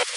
سلام 0.00 0.08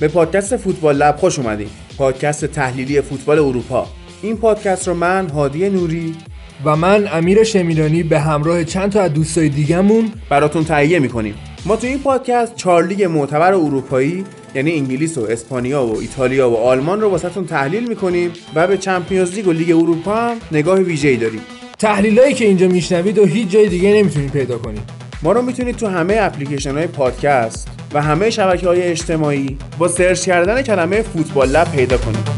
به 0.00 0.08
پادکست 0.08 0.56
فوتبال 0.56 0.96
لب 0.96 1.16
خوش 1.16 1.38
اومدید 1.38 1.70
پادکست 1.98 2.44
تحلیلی 2.44 3.00
فوتبال 3.00 3.38
اروپا. 3.38 3.86
این 4.22 4.36
پادکست 4.36 4.88
رو 4.88 4.94
من 4.94 5.28
هادی 5.28 5.70
نوری 5.70 6.16
و 6.64 6.76
من 6.76 7.08
امیر 7.12 7.44
شمیرانی 7.44 8.02
به 8.02 8.20
همراه 8.20 8.64
چند 8.64 8.92
تا 8.92 9.00
از 9.00 9.12
دوستای 9.12 9.48
دیگهمون 9.48 10.12
براتون 10.30 10.64
تهیه 10.64 10.98
می‌کنیم. 10.98 11.34
ما 11.66 11.76
تو 11.76 11.86
این 11.86 11.98
پادکست 11.98 12.56
چهار 12.56 12.86
لیگ 12.86 13.04
معتبر 13.04 13.52
اروپایی 13.52 14.24
یعنی 14.54 14.72
انگلیس 14.72 15.18
و 15.18 15.26
اسپانیا 15.30 15.86
و 15.86 16.00
ایتالیا 16.00 16.50
و 16.50 16.56
آلمان 16.56 17.00
رو 17.00 17.08
واسهتون 17.08 17.46
تحلیل 17.46 17.88
می‌کنیم 17.88 18.30
و 18.54 18.66
به 18.66 18.78
چمپیونز 18.78 19.34
لیگ 19.34 19.46
و 19.46 19.52
لیگ 19.52 19.70
اروپا 19.70 20.16
هم 20.16 20.36
نگاه 20.52 20.78
ویژه‌ای 20.78 21.16
داریم. 21.16 21.40
تحلیلایی 21.78 22.34
که 22.34 22.44
اینجا 22.44 22.68
میشنوید 22.68 23.18
و 23.18 23.24
هیچ 23.24 23.48
جای 23.48 23.68
دیگه 23.68 23.92
نمی‌تونید 23.92 24.30
پیدا 24.30 24.58
کنید. 24.58 24.82
ما 25.22 25.32
رو 25.32 25.42
می‌تونید 25.42 25.76
تو 25.76 25.86
همه 25.86 26.16
اپلیکیشن 26.20 26.72
های 26.72 26.86
پادکست 26.86 27.68
و 27.94 28.02
همه 28.02 28.30
شبکه 28.30 28.68
های 28.68 28.82
اجتماعی 28.82 29.58
با 29.78 29.88
search 29.88 30.24
کردن 30.26 30.62
کلمه 30.62 31.02
فوتبال 31.02 31.48
لب 31.48 31.72
پیدا 31.72 31.98
کنید. 31.98 32.37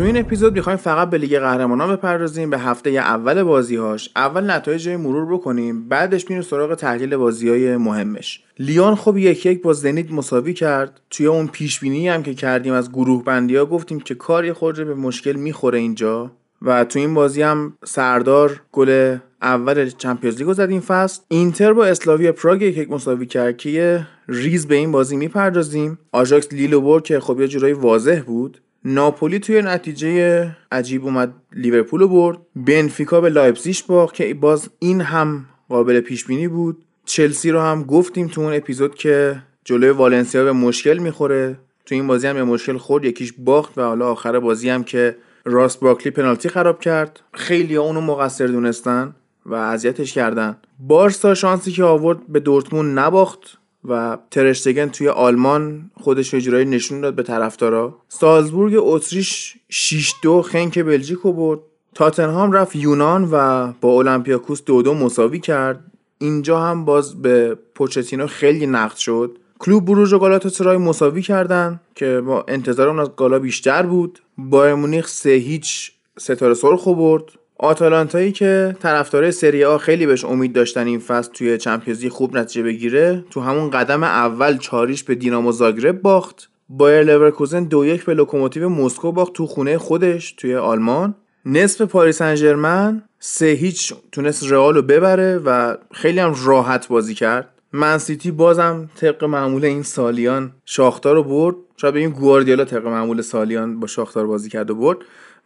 تو 0.00 0.06
این 0.06 0.16
اپیزود 0.16 0.54
می‌خوایم 0.54 0.78
فقط 0.78 1.10
به 1.10 1.18
لیگ 1.18 1.38
قهرمانان 1.38 1.96
بپردازیم 1.96 2.50
به 2.50 2.58
هفته 2.58 2.90
اول 2.90 3.42
بازیهاش. 3.42 4.10
اول 4.16 4.50
نتایج 4.50 4.88
مرور 4.88 5.34
بکنیم 5.34 5.88
بعدش 5.88 6.30
میریم 6.30 6.42
سراغ 6.42 6.74
تحلیل 6.74 7.16
بازی 7.16 7.48
های 7.48 7.76
مهمش. 7.76 8.42
لیون 8.58 8.94
خب 8.94 9.16
یک 9.16 9.46
یک 9.46 9.62
با 9.62 9.72
زنیت 9.72 10.12
مساوی 10.12 10.54
کرد. 10.54 11.00
توی 11.10 11.26
اون 11.26 11.46
پیش 11.46 11.80
بینی 11.80 12.08
هم 12.08 12.22
که 12.22 12.34
کردیم 12.34 12.72
از 12.72 12.92
گروه 12.92 13.24
بندی 13.24 13.56
ها 13.56 13.66
گفتیم 13.66 14.00
که 14.00 14.14
کاری 14.14 14.52
خود 14.52 14.76
به 14.76 14.94
مشکل 14.94 15.32
می‌خوره 15.32 15.78
اینجا. 15.78 16.32
و 16.62 16.84
تو 16.84 16.98
این 16.98 17.14
بازی 17.14 17.42
هم 17.42 17.76
سردار 17.84 18.60
گل 18.72 19.16
اول 19.42 19.88
Champions 19.88 20.38
League 20.38 20.52
و 20.52 20.54
زد 20.54 20.70
این 20.70 20.80
فصل. 20.80 21.22
اینتر 21.28 21.72
با 21.72 21.86
اسلاویا 21.86 22.32
پراگ 22.32 22.62
یک 22.62 22.90
مساوی 22.90 23.26
کرد 23.26 23.56
که 23.56 24.06
ریز 24.28 24.68
به 24.68 24.74
این 24.74 24.92
بازی 24.92 25.16
می‌پردازیم. 25.16 25.98
آژاکس 26.12 26.52
لیلو 26.52 27.00
که 27.00 27.20
خب 27.20 27.40
یه 27.40 27.48
جورایی 27.48 27.74
واضح 27.74 28.22
بود. 28.26 28.60
ناپولی 28.84 29.38
توی 29.38 29.62
نتیجه 29.62 30.46
عجیب 30.72 31.04
اومد 31.04 31.34
لیورپول 31.52 32.06
برد. 32.06 32.38
بنفیکا 32.56 33.20
به 33.20 33.28
لایپزیش 33.28 33.82
باخت 33.82 34.14
که 34.14 34.34
باز 34.34 34.70
این 34.78 35.00
هم 35.00 35.46
قابل 35.68 36.00
پیش 36.00 36.24
بینی 36.24 36.48
بود. 36.48 36.84
چلسی 37.04 37.50
رو 37.50 37.60
هم 37.60 37.82
گفتیم 37.82 38.26
تو 38.26 38.40
اون 38.40 38.54
اپیزود 38.54 38.94
که 38.94 39.42
جلوی 39.64 39.90
والنسیا 39.90 40.44
به 40.44 40.52
مشکل 40.52 40.98
می‌خوره. 40.98 41.58
تو 41.86 41.94
این 41.94 42.06
بازی 42.06 42.26
هم 42.26 42.34
به 42.34 42.44
مشکل 42.44 42.76
خورد 42.76 43.04
یکیش 43.04 43.32
باخت 43.38 43.78
و 43.78 43.82
حالا 43.82 44.10
آخر 44.10 44.40
بازی 44.40 44.70
هم 44.70 44.84
که 44.84 45.16
راست 45.44 45.80
باکلی 45.80 46.10
پنالتی 46.10 46.48
خراب 46.48 46.80
کرد. 46.80 47.20
خیلی 47.34 47.76
ها 47.76 47.82
اونو 47.82 48.00
مقصر 48.00 48.46
دونستن 48.46 49.14
و 49.46 49.54
اذیتش 49.54 50.12
کردن. 50.12 50.56
بارسا 50.78 51.34
شانسی 51.34 51.72
که 51.72 51.84
آورد 51.84 52.26
به 52.28 52.40
دورتمون 52.40 52.98
نباخت. 52.98 53.58
و 53.88 54.18
ترشتگن 54.30 54.88
توی 54.88 55.08
آلمان 55.08 55.90
خودش 56.00 56.34
رو 56.34 56.40
جورایی 56.40 56.64
نشون 56.64 57.00
داد 57.00 57.14
به 57.14 57.22
طرفدارا. 57.22 57.94
سالزبورگ 58.08 58.74
اتریش 58.76 59.56
6 59.68 60.14
دو 60.22 60.42
خنک 60.42 60.78
بلژیک 60.78 61.18
رو 61.18 61.32
برد. 61.32 61.58
تاتنهام 61.94 62.52
رفت 62.52 62.76
یونان 62.76 63.28
و 63.32 63.72
با 63.80 63.88
اولمپیاکوس 63.88 64.62
دو 64.64 64.82
دو 64.82 64.94
مساوی 64.94 65.38
کرد. 65.38 65.84
اینجا 66.18 66.60
هم 66.60 66.84
باز 66.84 67.22
به 67.22 67.58
پوچتینو 67.74 68.26
خیلی 68.26 68.66
نقد 68.66 68.96
شد. 68.96 69.38
کلوب 69.58 69.84
بروژ 69.84 70.12
و 70.12 70.18
گالاتاسرای 70.18 70.76
مساوی 70.76 71.22
کردن 71.22 71.80
که 71.94 72.20
با 72.20 72.44
انتظارمون 72.48 72.98
از 72.98 73.10
گالا 73.16 73.38
بیشتر 73.38 73.82
بود. 73.82 74.18
بایرن 74.38 74.74
مونیخ 74.74 75.08
سه 75.08 75.30
هیچ 75.30 75.92
ستاره 76.18 76.54
سرخ 76.54 76.88
برد. 76.88 77.24
آتالانتایی 77.62 78.32
که 78.32 78.76
طرفدار 78.80 79.30
سری 79.30 79.64
آ 79.64 79.78
خیلی 79.78 80.06
بهش 80.06 80.24
امید 80.24 80.52
داشتن 80.52 80.86
این 80.86 80.98
فصل 80.98 81.32
توی 81.32 81.58
Champions 81.58 82.03
ی 82.03 82.08
خوب 82.08 82.36
نتیجه 82.36 82.62
بگیره 82.62 83.24
تو 83.30 83.40
همون 83.40 83.70
قدم 83.70 84.02
اول 84.02 84.58
چهار 84.58 84.81
هیچ 84.81 85.04
به 85.04 85.14
دینامو 85.14 85.52
زاگرب 85.52 86.02
باخت. 86.02 86.50
بایر 86.68 87.02
لورکوزن 87.02 87.64
دو 87.64 87.84
یک 87.84 88.04
به 88.04 88.14
لوکوموتیو 88.14 88.68
مسکو 88.68 89.12
باخت 89.12 89.32
تو 89.32 89.46
خونه 89.46 89.78
خودش 89.78 90.32
توی 90.32 90.56
آلمان. 90.56 91.14
نصف 91.46 91.82
پاریس 91.82 92.22
انجرمن 92.22 93.02
سه 93.18 93.46
هیچ 93.46 93.94
تونست 94.12 94.52
رئال 94.52 94.74
رو 94.74 94.82
ببره 94.82 95.38
و 95.38 95.76
خیلی 95.92 96.20
هم 96.20 96.34
راحت 96.44 96.88
بازی 96.88 97.14
کرد. 97.14 97.48
من 97.72 97.98
سیتی 97.98 98.30
بازم 98.30 98.90
طبق 98.96 99.24
معمول 99.24 99.64
این 99.64 99.82
سالیان 99.82 100.52
شاختار 100.64 101.14
رو 101.14 101.22
برد. 101.22 101.56
شاید 101.76 101.94
بگیم 101.94 102.10
گواردیولا 102.10 102.64
طبق 102.64 102.86
معمول 102.86 103.22
سالیان 103.22 103.80
با 103.80 103.86
شاختار 103.86 104.26
بازی 104.26 104.50
کرد 104.50 104.70
و 104.70 104.74
برد. 104.74 104.98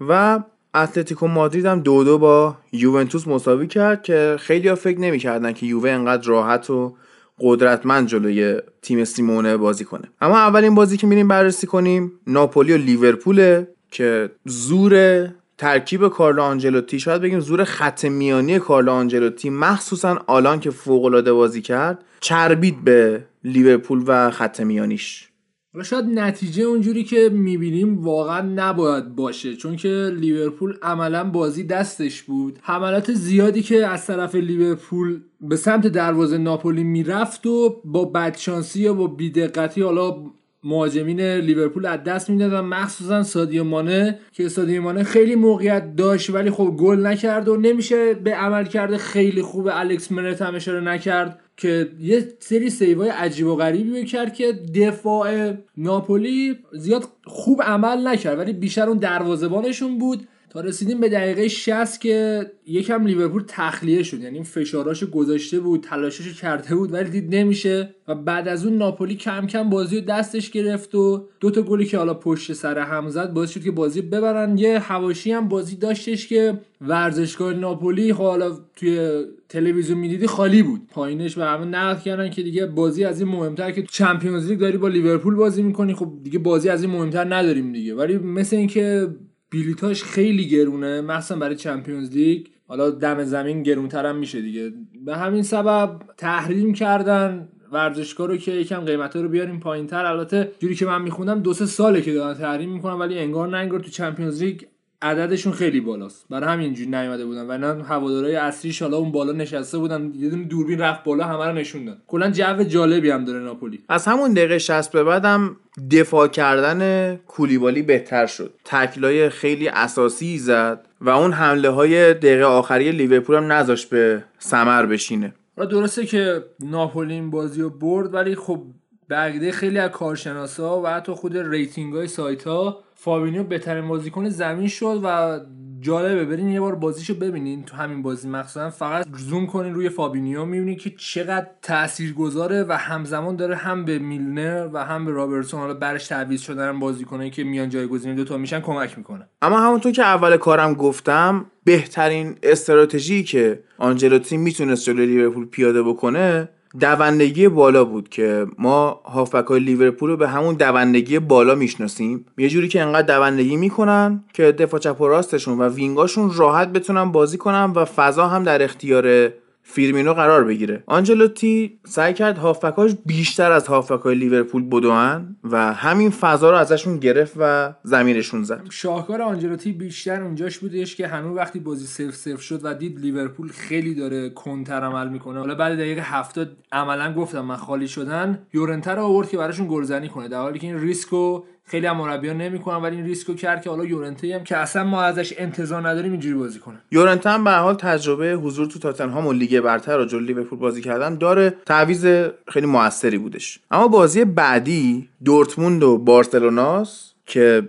و 0.09 0.41
اتلتیکو 0.75 1.29
مادرید 1.29 1.67
هم 1.67 1.81
دو 1.81 2.05
دو 2.05 2.19
با 2.19 2.57
یوونتوس 2.73 3.29
مساوی 3.29 3.67
کرد 3.67 4.03
که 4.03 4.37
خیلی 4.41 4.69
ها 4.69 4.75
فکر 4.75 5.01
نمی‌کردن 5.01 5.53
که 5.53 5.67
یووه 5.67 5.91
انقدر 5.91 6.29
راحت 6.29 6.71
و 6.71 6.97
قدرتمند 7.41 8.07
جلوی 8.07 8.61
تیم 8.83 9.05
سیمونه 9.05 9.57
بازی 9.57 9.85
کنه. 9.85 10.09
اما 10.21 10.39
اولین 10.39 10.75
بازی 10.75 10.97
که 10.97 11.07
میریم 11.07 11.29
بررسی 11.29 11.67
کنیم 11.67 12.13
ناپولی 12.27 12.73
و 12.73 12.77
لیورپوله 12.77 13.69
که 13.91 14.31
زور 14.45 15.25
ترکیب 15.59 16.09
کارلو 16.09 16.43
آنجلوتی 16.43 17.01
شاید 17.01 17.23
بگیم 17.23 17.41
زور 17.41 17.65
خط 17.65 18.05
میانی 18.05 18.59
کارلو 18.59 18.93
آنجلوتی 18.93 19.51
مخصوصا 19.51 20.19
آلان 20.27 20.61
که 20.61 20.71
فوق 20.71 21.05
العاده 21.05 21.33
بازی 21.33 21.63
کرد 21.63 22.05
چربید 22.21 22.85
به 22.85 23.25
لیورپول 23.45 24.05
و 24.07 24.31
خط 24.31 24.61
میانیش. 24.61 25.29
حالا 25.75 25.85
شاید 25.85 26.05
نتیجه 26.05 26.65
اونجوری 26.65 27.05
که 27.05 27.29
می‌بینیم 27.33 27.99
واقعا 27.99 28.41
نباید 28.41 29.15
باشه 29.15 29.57
چون 29.57 29.77
که 29.77 30.11
لیورپول 30.21 30.77
عملا 30.83 31.25
بازی 31.25 31.65
دستش 31.65 32.23
بود. 32.23 32.59
حملات 32.63 33.13
زیادی 33.13 33.63
که 33.63 33.87
از 33.87 34.07
طرف 34.07 34.35
لیورپول 34.35 35.21
به 35.41 35.57
سمت 35.57 35.87
دروازه 35.87 36.39
ناپولی 36.39 36.85
می‌رفت 36.85 37.47
و 37.47 37.83
با 37.85 38.05
بدشانسی 38.05 38.81
یا 38.81 38.95
با 38.95 39.07
بیدقتی 39.07 39.83
حالا 39.83 40.17
مهاجمین 40.65 41.21
لیورپول 41.21 41.87
از 41.87 42.05
دست 42.05 42.31
می‌دادن 42.31 42.61
مخصوصا 42.61 43.23
سادیو 43.23 43.65
مانه 43.65 44.19
که 44.33 44.49
سادیو 44.49 44.83
مانه 44.83 45.03
خیلی 45.03 45.35
موقعیت 45.35 45.97
داشت 45.97 46.31
ولی 46.31 46.51
خب 46.51 46.77
گل 46.79 47.07
نکرد 47.07 47.49
و 47.49 47.57
نمیشه 47.57 48.15
به 48.15 48.35
عمل 48.35 48.65
کرده 48.65 48.99
خیلی 48.99 49.43
خوب 49.43 49.69
الکس 49.73 50.13
منت 50.13 50.43
هم 50.43 50.55
اشاره 50.55 50.81
نکرد. 50.81 51.41
که 51.57 51.91
یه 52.01 52.29
سری 52.41 52.71
سیوای 52.71 53.09
عجیب 53.09 53.47
و 53.47 53.57
غریبی 53.57 54.05
کرد 54.05 54.35
که 54.35 54.53
دفاع 54.53 55.53
ناپولی 55.77 56.59
زیاد 56.73 57.05
خوب 57.25 57.63
عمل 57.63 58.09
نکرد 58.09 58.39
ولی 58.39 58.53
بیشتر 58.53 58.89
اون 58.89 58.99
دروازبانشون 58.99 59.99
بود. 59.99 60.29
رسیدیم 60.63 61.01
به 61.01 61.09
دقیقه 61.09 61.49
60 61.49 62.01
که 62.01 62.47
یکم 62.67 63.07
لیورپول 63.07 63.45
تخلیه 63.49 64.03
شد. 64.03 64.21
یعنی 64.21 64.45
فشاراشو 64.45 65.11
گذاشته 65.11 65.61
بود 65.61 65.81
تلاشش 65.81 66.41
کرده 66.41 66.75
بود 66.75 66.93
ولی 66.93 67.11
دید 67.11 67.35
نمیشه. 67.35 67.95
و 68.09 68.15
بعد 68.15 68.49
از 68.49 68.67
اون 68.67 68.77
ناپولی 68.77 69.15
کم 69.15 69.47
کم 69.47 69.71
بازی 69.71 70.01
رو 70.01 70.05
دستش 70.05 70.51
گرفت 70.51 70.95
و 70.95 71.29
دو 71.41 71.51
تا 71.51 71.63
گلی 71.63 71.85
که 71.85 71.99
حالا 71.99 72.15
پشت 72.15 72.53
سر 72.53 72.79
هم 72.79 73.09
زد 73.09 73.33
باعث 73.33 73.51
شد 73.51 73.63
که 73.63 73.71
بازی 73.71 74.03
ببرن. 74.03 74.59
یه 74.59 74.79
هواشی 74.79 75.33
هم 75.33 75.49
بازی 75.49 75.77
داشتش 75.77 76.29
که 76.29 76.61
ورزشگاه 76.81 77.53
ناپولی 77.53 78.13
خب 78.13 78.23
حالا 78.23 78.59
توی 78.77 79.25
تلویزیون 79.49 79.99
می‌دیدی 79.99 80.27
خالی 80.27 80.63
بود. 80.63 80.81
پایینش 80.91 81.39
و 81.39 81.41
همه 81.41 81.65
نقد 81.65 82.03
کردن 82.03 82.31
که 82.31 82.43
دیگه 82.43 82.67
بازی 82.67 83.05
از 83.05 83.21
این 83.21 83.29
مهمتر 83.29 83.71
که 83.71 83.83
Champions 83.83 84.51
League 84.51 84.59
داری 84.59 84.79
با 84.79 84.89
لیورپول 84.89 85.35
بازی 85.35 85.63
می‌کنی 85.63 85.95
خب 85.95 86.13
دیگه 86.23 86.39
بازی 86.39 86.69
از 86.69 86.83
این 86.83 86.93
مهمتر 86.93 87.35
نداریم 87.35 87.73
دیگه. 87.73 87.95
ولی 87.95 88.19
مثل 88.19 88.57
اینکه 88.57 89.09
بلیتاش 89.55 90.03
خیلی 90.03 90.49
گرونه 90.49 91.01
مخصوصا 91.01 91.37
برای 91.37 91.57
Champions 91.57 92.11
League. 92.11 92.47
حالا 92.69 92.91
دم 92.91 93.25
زمین 93.25 93.63
گرونتر 93.63 94.07
هم 94.07 94.17
میشه 94.17 94.41
دیگه. 94.41 94.73
به 95.05 95.17
همین 95.17 95.43
سبب 95.43 96.01
تحریم 96.17 96.73
کردن 96.73 97.49
ورزشگاه 97.73 98.27
رو 98.27 98.37
که 98.37 98.53
یکم 98.53 98.81
قیمتا 98.81 99.21
رو 99.21 99.29
بیاریم 99.29 99.61
پایینتر. 99.61 100.05
البته 100.05 100.53
جوری 100.59 100.75
که 100.75 100.87
من 100.87 101.03
میخوندم 101.03 101.41
دو 101.41 101.53
سه 101.53 101.67
ساله 101.67 102.03
که 102.03 102.15
دارن 102.15 102.35
تحریم 102.35 102.73
می‌کنن 102.73 102.95
ولی 102.95 103.19
انگار 103.19 103.49
نه 103.49 103.57
انگار 103.57 103.81
تو 103.81 103.91
Champions 103.91 104.43
League 104.43 104.61
عددشون 105.05 105.53
خیلی 105.53 105.81
بالاست. 105.81 106.27
برای 106.31 106.49
همین 106.49 106.65
اینجوری 106.65 106.91
نیومده 106.91 107.25
بودن. 107.25 107.47
و 107.47 107.51
اینا 107.51 107.75
هوادارهای 107.75 108.37
اصلیش 108.37 108.83
حالا 108.83 108.97
اون 108.97 109.13
بالا 109.13 109.33
نشسته 109.33 109.79
بودن. 109.79 110.13
یه 110.15 110.31
دونه 110.31 110.45
دوربین 110.45 110.79
رفت 110.79 111.05
بالا 111.05 111.25
همه 111.25 111.45
رو 111.45 111.53
نشون 111.53 111.85
داد. 111.85 111.99
کلا 112.07 112.31
جو 112.31 112.63
جالبی 112.65 113.11
هم 113.11 113.25
داره 113.25 113.39
ناپولی. 113.39 113.81
از 113.89 114.07
همون 114.07 114.33
دقیقه 114.33 114.59
60 114.59 114.93
به 114.93 115.05
بعدم 115.05 115.57
دفاع 115.91 116.29
کردن 116.29 117.15
کولیبالی 117.17 117.83
بهتر 117.83 118.27
شد. 118.27 118.55
تکلای 118.65 119.29
خیلی 119.29 119.69
اساسی 119.69 120.39
زد 120.39 120.87
و 121.01 121.11
اون 121.11 121.33
حمله 121.33 121.71
های 121.71 122.15
دقیقه 122.15 122.45
آخری 122.45 122.93
لیورپول 122.93 123.37
هم 123.37 123.53
نذاشت 123.53 123.91
به 123.91 124.25
سمر 124.39 124.87
بشینه. 124.87 125.35
درسته 125.57 126.07
که 126.07 126.45
ناپولی 126.61 127.15
این 127.15 127.31
بازی 127.31 127.63
رو 127.63 127.71
برد 127.71 128.15
ولی 128.15 128.35
خب 128.35 128.63
به 129.11 129.23
عقیده 129.23 129.53
خیلی 129.53 129.79
از 129.79 129.91
کارشناسا 129.91 130.83
و 130.83 130.87
حتی 130.87 131.13
خود 131.13 131.37
rating 131.37 131.95
های 131.95 132.07
سایت 132.07 132.45
ها 132.45 132.85
فابینیو 132.95 133.45
بهترین 133.45 133.89
بازیکن 133.89 134.29
زمین 134.29 134.69
شد 134.69 135.01
و 135.05 135.41
جالبه. 135.81 136.25
برین 136.25 136.49
یه 136.49 136.61
بار 136.61 136.75
بازیشو 136.75 137.15
ببینین 137.15 137.65
تو 137.65 137.77
همین 137.77 138.03
بازی. 138.03 138.29
مخصوصا 138.29 138.71
فقط 138.71 139.07
زوم 139.17 139.47
کنین 139.47 139.75
روی 139.75 139.89
فابینیو 139.89 140.45
می‌بینین 140.45 140.77
که 140.77 140.91
چقدر 140.91 141.47
تاثیرگذاره 141.63 142.65
و 142.69 142.73
همزمان 142.73 143.37
داره 143.37 143.57
هم 143.57 143.85
به 143.85 143.99
میلنر 143.99 144.69
و 144.73 144.85
هم 144.85 145.05
به 145.05 145.11
رابرتسون 145.11 145.61
حالا 145.61 145.75
بعدش 145.75 146.07
تعویض 146.07 146.41
شدن 146.41 146.79
بازیکنایی 146.79 147.31
که 147.31 147.45
میان 147.45 147.69
جایگزین 147.69 148.15
دوتا 148.15 148.37
میشن 148.37 148.61
کمک 148.61 148.99
می‌کنه. 148.99 149.29
اما 149.43 149.61
همونطور 149.61 149.93
که 149.93 150.03
اول 150.03 150.37
کارم 150.37 150.75
گفتم 150.75 151.47
بهترین 151.65 152.37
استراتژی 152.43 153.25
که 153.25 153.65
آنجلوتی 153.79 154.37
می‌تونست 154.37 154.85
جلوی 154.85 155.07
لیورپول 155.07 155.47
پیاده 155.47 155.83
بکنه 155.83 156.49
دوندگی 156.81 157.49
بالا 157.49 157.85
بود 157.85 158.09
که 158.09 158.47
ما 158.59 159.01
هافبک 159.05 159.47
های 159.47 159.61
لیورپول 159.61 160.11
رو 160.11 160.17
به 160.17 160.29
همون 160.29 160.55
دوندگی 160.55 161.19
بالا 161.19 161.55
می‌شناسیم. 161.55 162.27
یه 162.39 162.49
جوری 162.49 162.69
که 162.69 162.83
انقدر 162.83 163.17
دوندگی 163.17 163.57
می‌کنن 163.57 164.25
که 164.33 164.53
دفاع 164.53 164.81
چپ 164.81 165.01
و 165.01 165.09
راستشون 165.09 165.59
و 165.59 165.69
وینگاشون 165.69 166.35
راحت 166.35 166.69
بتونن 166.69 167.13
بازی 167.13 167.39
کنن 167.39 167.65
و 167.65 167.85
فضا 167.85 168.27
هم 168.27 168.45
در 168.45 168.63
اختیار 168.63 169.33
فیرمینو 169.67 170.15
قرار 170.15 170.45
بگیره. 170.45 170.83
آنجلوتی 170.87 171.79
سعی 171.85 172.15
کرد 172.15 172.39
هافبکاش 172.39 172.91
بیشتر 173.07 173.53
از 173.53 173.67
هافبکای 173.67 174.15
لیورپول 174.15 174.69
بدوان 174.71 175.37
و 175.45 175.73
همین 175.73 176.11
فضا 176.11 176.51
رو 176.51 176.57
ازشون 176.57 176.99
گرفت 176.99 177.35
و 177.39 177.75
زمینشون 177.83 178.43
زد. 178.43 178.67
شاهکار 178.71 179.23
آنجلوتی 179.23 179.73
بیشتر 179.73 180.23
اونجاش 180.23 180.59
بودش 180.59 180.97
که 180.97 181.07
هنوز 181.07 181.37
وقتی 181.37 181.59
بازی 181.59 181.87
صفر 181.87 182.15
صفر 182.15 182.41
شد 182.41 182.61
و 182.63 182.75
دید 182.75 183.01
لیورپول 183.01 183.49
خیلی 183.49 183.95
داره 183.95 184.31
کنتر 184.31 184.81
عمل 184.81 185.09
می‌کنه. 185.09 185.39
حالا 185.39 185.55
بعد 185.55 185.79
دقیقه 185.79 186.03
هفتاد 186.03 186.57
عملا 186.73 187.15
گفتم 187.15 187.41
من 187.41 187.57
خالی 187.57 187.89
شدن 187.89 188.39
یورنته 188.53 188.97
رو 188.97 189.03
آورد 189.03 189.29
که 189.29 189.37
براشون 189.37 189.67
گلزنی 189.71 190.09
کنه. 190.09 190.29
در 190.29 190.41
حالی 190.41 190.59
که 190.59 190.67
این 190.67 190.81
ریسکو 190.81 191.43
خیلی 191.67 191.87
هم 191.87 191.97
مربیان 191.97 192.37
نمی‌کنن 192.37 192.77
ولی 192.77 192.97
این 192.97 193.05
ریسکو 193.05 193.35
کرد 193.35 193.63
که 193.63 193.71
حالا 193.71 193.85
یورنته 193.85 194.35
هم 194.35 194.45
که 194.45 194.57
اصلا 194.57 194.85
ما 194.85 195.03
ازش 195.03 195.35
انتظار 195.39 195.89
نداریم 195.89 196.13
اینجوری 196.13 196.35
بازی 196.35 196.59
کنه. 196.59 196.77
یورنته 196.91 197.31
هم 197.31 197.45
به 197.45 197.51
حال 197.51 197.75
تجربه 197.75 198.33
حضور 198.33 198.67
تو 198.67 198.79
تاتنهام 198.79 199.27
و 199.27 199.33
لیگ 199.33 199.61
برتر 199.61 199.99
و 199.99 200.05
جلوی 200.05 200.27
لیورپول 200.27 200.59
بازی 200.59 200.83
کردن 200.83 201.19
داره 201.19 201.55
تعویض 201.67 202.07
خیلی 202.49 202.67
موثری 202.67 203.19
بودش. 203.19 203.61
اما 203.71 203.89
بازی 203.89 204.25
بعدی 204.25 205.09
دورتموند 205.25 205.83
و 205.83 205.99
بارسلوناس 205.99 207.13
که 207.27 207.69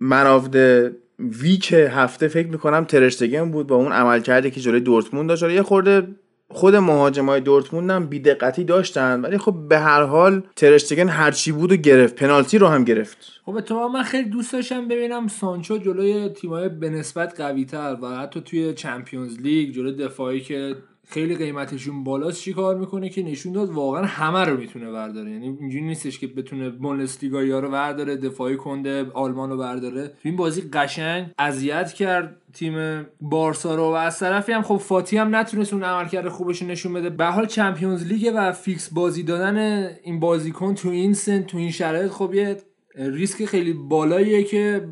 man 0.00 0.36
of 0.36 0.60
the 0.60 0.96
week 1.18 1.72
هفته 1.72 2.28
فکر 2.28 2.48
می‌کنم 2.48 2.84
ترشتگن 2.84 3.50
بود 3.50 3.66
با 3.66 3.76
اون 3.76 3.92
عملکردی 3.92 4.50
که 4.50 4.60
جلوی 4.60 4.80
دورتموند 4.80 5.28
داشت. 5.28 5.42
یه 5.42 5.62
خورده 5.62 6.08
خود 6.48 6.76
مهاجمای 6.76 7.40
دورتموند 7.40 7.90
هم 7.90 8.06
بیدقتی 8.06 8.64
داشتن 8.64 9.20
ولی 9.20 9.38
خب 9.38 9.54
به 9.68 9.78
هر 9.78 10.02
حال 10.02 10.42
ترشتگن 10.56 11.08
هرچی 11.08 11.52
بود 11.52 11.72
و 11.72 11.76
گرفت. 11.76 12.14
پنالتی 12.14 12.58
رو 12.58 12.66
هم 12.66 12.84
گرفت. 12.84 13.40
خب 13.44 13.60
تو 13.60 13.88
من 13.88 14.02
خیلی 14.02 14.30
دوست 14.30 14.52
داشتم 14.52 14.88
ببینم 14.88 15.28
سانچو 15.28 15.78
جلوی 15.78 16.28
تیمای 16.28 16.68
به 16.68 16.90
نسبت 16.90 17.40
قوی 17.40 17.66
و 18.02 18.16
حتی 18.16 18.40
توی 18.40 18.74
Champions 18.74 19.40
League 19.40 19.74
جلوی 19.74 19.92
دفاعی 19.92 20.40
که 20.40 20.76
خیلی 21.08 21.36
قیمتشون 21.36 22.04
بالاست 22.04 22.40
چی 22.40 22.52
کار 22.52 22.78
می‌کنه 22.78 23.08
که 23.08 23.22
نشون 23.22 23.52
داد 23.52 23.70
واقعا 23.70 24.04
همه 24.04 24.44
رو 24.44 24.56
می‌تونه 24.56 24.90
برداره. 24.90 25.30
یعنی 25.30 25.46
اینجوری 25.60 25.84
نیستش 25.84 26.18
که 26.18 26.26
بتونه 26.26 26.70
بوندسلیگا 26.70 27.40
رو 27.40 27.70
برداره 27.70 28.16
دفاعای 28.16 28.56
کند 28.56 29.10
آلمان 29.14 29.50
رو 29.50 29.56
برداره. 29.56 30.12
این 30.22 30.36
بازی 30.36 30.60
قشنگ 30.72 31.26
اذیت 31.38 31.92
کرد 31.92 32.42
تیم 32.52 33.06
بارسا 33.20 33.74
رو 33.74 33.82
و 33.82 33.92
از 33.92 34.18
طرفی 34.18 34.52
هم 34.52 34.62
خب 34.62 34.76
فاتی 34.76 35.16
هم 35.16 35.36
نتونست 35.36 35.72
اون 35.72 35.82
عملکرد 35.82 36.28
خوبش 36.28 36.62
نشون 36.62 36.92
بده. 36.92 37.10
به 37.10 37.26
حال 37.26 37.46
Champions 37.46 38.06
League 38.06 38.32
و 38.36 38.52
fix 38.52 38.94
بازی 38.94 39.22
دادن 39.22 39.88
این 40.02 40.20
بازیکن 40.20 40.74
تو 40.74 40.88
این 40.88 41.14
سن 41.14 41.42
تو 41.42 41.58
این 41.58 41.70
شرایط 41.70 42.10
خب 42.10 42.34
یه 42.34 42.56
ریسک 42.94 43.44
خیلی 43.44 43.72
بالاییه 43.72 44.42
که 44.42 44.88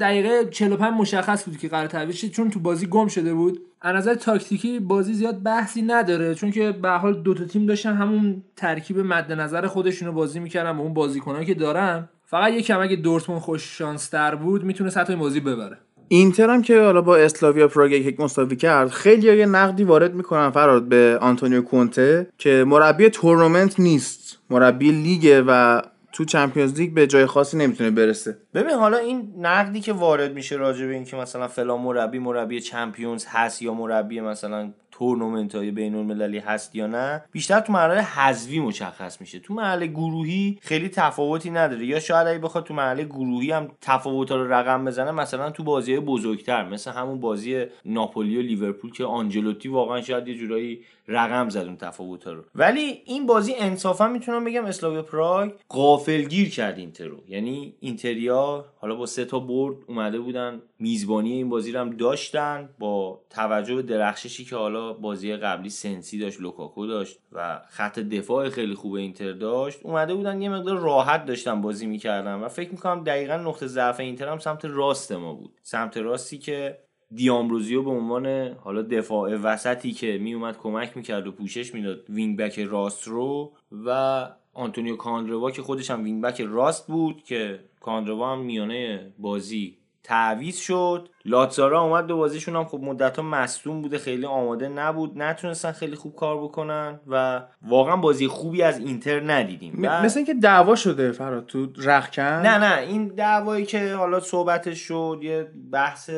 دقیقه 0.00 0.44
45 0.50 0.92
مشخص 0.92 1.44
بود 1.44 1.58
که 1.58 1.68
قرار 1.68 1.86
تعویض 1.86 2.24
چون 2.24 2.50
تو 2.50 2.60
بازی 2.60 2.86
گم 2.86 3.06
شده 3.08 3.34
بود. 3.34 3.65
از 3.80 3.96
نظر 3.96 4.14
تاکتیکی 4.14 4.80
بازی 4.80 5.14
زیاد 5.14 5.42
بحثی 5.42 5.82
نداره 5.82 6.34
چون 6.34 6.50
که 6.50 6.72
به 6.72 6.90
حال 6.90 7.22
دو 7.22 7.34
تا 7.34 7.44
تیم 7.44 7.66
داشتن 7.66 7.94
همون 7.94 8.42
ترکیب 8.56 8.98
مد 8.98 9.32
نظر 9.32 9.66
خودشونو 9.66 10.12
بازی 10.12 10.40
می‌کردن 10.40 10.76
با 10.76 10.82
اون 10.82 10.94
بازیکنایی 10.94 11.46
که 11.46 11.54
دارن. 11.54 12.08
فقط 12.24 12.52
یکم 12.52 12.80
اگه 12.80 12.96
دورتموند 12.96 13.42
خوش 13.42 13.78
شانس 13.78 14.08
تر 14.08 14.34
بود 14.34 14.64
می‌تونه 14.64 14.90
سه 14.90 14.97
هیچ 14.97 15.10
این 15.10 15.18
بازی 15.18 15.40
ببره. 15.40 15.78
اینتر 16.08 16.50
هم 16.50 16.62
که 16.62 16.80
حالا 16.80 17.02
با 17.02 17.16
اسلاویا 17.16 17.68
پراگ 17.68 17.92
یک 17.92 18.20
مساوی 18.20 18.56
کرد 18.56 18.88
خیلی 18.88 19.36
یه 19.36 19.46
نقدی 19.46 19.84
وارد 19.84 20.14
می‌کنن 20.14 20.50
فراد 20.50 20.88
به 20.88 21.18
آنتونیو 21.20 21.62
کونته 21.62 22.26
که 22.38 22.64
مربی 22.66 23.08
تورنمنت 23.08 23.80
نیست. 23.80 24.38
مربی 24.50 24.92
لیگه 24.92 25.42
و 25.46 25.82
تو 26.16 26.24
Champions 26.24 26.80
League 26.80 26.94
به 26.94 27.06
جای 27.06 27.26
خاصی 27.26 27.56
نمی‌تونه 27.56 27.90
برسه. 27.90 28.36
ببین 28.54 28.74
حالا 28.74 28.96
این 28.96 29.34
نقدی 29.38 29.80
که 29.80 29.92
وارد 29.92 30.34
میشه 30.34 30.56
راجع 30.56 30.86
به 30.86 30.94
اینکه 30.94 31.16
مثلا 31.16 31.48
فلان 31.48 31.80
مربی 31.80 32.18
مربی 32.18 32.60
Champions 32.60 33.24
هست 33.28 33.62
یا 33.62 33.74
مربی 33.74 34.20
مثلا 34.20 34.72
تورنمنت 34.98 35.54
های 35.54 35.70
بین 35.70 35.94
المللی 35.94 36.38
هست 36.38 36.74
یا 36.74 36.86
نه 36.86 37.24
بیشتر 37.32 37.60
تو 37.60 37.72
مرحله 37.72 38.02
حذوی 38.02 38.60
مشخص 38.60 39.20
میشه. 39.20 39.38
تو 39.38 39.54
مرحله 39.54 39.86
گروهی 39.86 40.58
خیلی 40.62 40.88
تفاوتی 40.88 41.50
نداره. 41.50 41.86
یا 41.86 42.00
شاید 42.00 42.26
اگه 42.26 42.38
بخواد 42.38 42.64
تو 42.64 42.74
مرحله 42.74 43.04
گروهی 43.04 43.50
هم 43.50 43.68
تفاوت 43.80 44.30
رو 44.30 44.52
رقم 44.52 44.84
بزنه 44.84 45.10
مثلا 45.10 45.50
تو 45.50 45.64
بازی 45.64 45.98
بزرگتر 45.98 46.68
مثل 46.68 46.90
همون 46.90 47.20
بازی 47.20 47.64
ناپولی 47.84 48.36
و 48.36 48.42
لیورپول 48.42 48.92
که 48.92 49.04
آنجلوتی 49.04 49.68
واقعا 49.68 50.00
شاید 50.00 50.28
یه 50.28 50.34
جورایی 50.34 50.80
رقم 51.08 51.48
زد 51.48 51.66
اون 51.66 51.76
تفاوت 51.76 52.26
رو. 52.26 52.44
ولی 52.54 53.02
این 53.04 53.26
بازی 53.26 53.54
انصافا 53.58 54.08
می‌تونم 54.08 54.44
بگم 54.44 54.64
اسلاویا 54.64 55.02
پراگ 55.02 55.52
غافلگیر 55.68 56.50
کرد 56.50 56.78
اینتر 56.78 57.04
رو 57.04 57.16
یعنی 57.28 57.74
اینتریا 57.80 58.64
حالا 58.78 58.94
با 58.94 59.06
سه 59.06 59.24
تا 59.24 59.38
برد 59.38 59.76
اومده 59.86 60.20
بودن 60.20 60.62
میزبانی 60.78 61.32
این 61.32 61.48
بازی 61.48 61.72
رو 61.72 61.80
هم 61.80 61.90
داشتن 61.90 62.68
با 62.78 63.20
توجه 63.30 63.74
به 63.74 63.82
درخششی 63.82 64.44
که 64.44 64.56
حالا 64.56 64.92
بازی 64.92 65.36
قبلی 65.36 65.70
سنسی 65.70 66.18
داشت 66.18 66.40
لوکاکو 66.40 66.86
داشت 66.86 67.18
و 67.32 67.60
خط 67.68 67.98
دفاع 67.98 68.48
خیلی 68.48 68.74
خوب 68.74 68.92
اینتر 68.92 69.32
داشت 69.32 69.78
اومده 69.82 70.14
بودن 70.14 70.42
یه 70.42 70.48
مقدار 70.48 70.78
راحت 70.78 71.24
داشتن 71.24 71.60
بازی 71.60 71.86
می‌کردن 71.86 72.34
و 72.34 72.48
فکر 72.48 72.70
می‌کنم 72.70 73.04
دقیقا 73.04 73.36
نقطه 73.36 73.66
ضعف 73.66 74.00
اینتر 74.00 74.28
هم 74.28 74.38
سمت 74.38 74.64
راست 74.64 75.12
ما 75.12 75.34
بود. 75.34 75.52
سمت 75.62 75.96
راستی 75.96 76.38
که 76.38 76.78
دی‌آمبروزیو 77.14 77.82
به 77.82 77.90
عنوان 77.90 78.26
حالا 78.52 78.82
دفاع 78.82 79.34
وسطی 79.34 79.92
که 79.92 80.18
میومد 80.18 80.58
کمک 80.58 80.96
می‌کرد 80.96 81.26
و 81.26 81.32
پوشش 81.32 81.74
می‌داد 81.74 82.10
wing 82.10 82.38
back 82.38 82.58
راست 82.58 83.08
رو 83.08 83.52
و 83.86 84.28
آنتونیو 84.52 84.96
کاندروا 84.96 85.50
که 85.50 85.62
خودش 85.62 85.90
هم 85.90 86.04
wing 86.04 86.22
back 86.22 86.40
راست 86.40 86.86
بود 86.86 87.22
که 87.22 87.60
کاندروا 87.80 88.32
هم 88.32 88.40
میانه 88.40 89.12
بازی 89.18 89.78
تعویض 90.06 90.56
شد. 90.56 91.08
لاتزارو 91.24 91.80
اومد 91.82 92.06
دو 92.06 92.16
بازیشون 92.16 92.56
هم 92.56 92.64
خب 92.64 92.80
مدت 92.82 93.16
ها 93.16 93.22
مصدوم 93.22 93.82
بوده 93.82 93.98
خیلی 93.98 94.26
آماده 94.26 94.68
نبود. 94.68 95.12
نتونستن 95.22 95.72
خیلی 95.72 95.96
خوب 95.96 96.14
کار 96.16 96.42
بکنن 96.42 97.00
و 97.06 97.42
واقعا 97.62 97.96
بازی 97.96 98.28
خوبی 98.28 98.62
از 98.62 98.78
اینتر 98.78 99.20
ندیدیم. 99.32 99.72
م- 99.78 100.04
مثل 100.04 100.18
اینکه 100.18 100.34
دعوا 100.34 100.74
شده 100.74 101.12
فراد 101.12 101.46
تو 101.46 101.66
رخکن 101.76 102.22
نه 102.22 102.58
نه. 102.58 102.80
این 102.80 103.08
دعوایی 103.08 103.66
که 103.66 103.94
حالا 103.94 104.20
صحبتش 104.20 104.78
شد 104.80 105.18
یه 105.22 105.48
بحث 105.72 106.10